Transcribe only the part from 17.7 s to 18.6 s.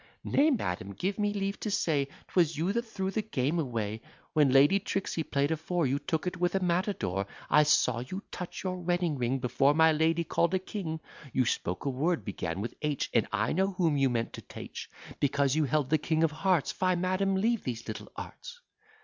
little arts."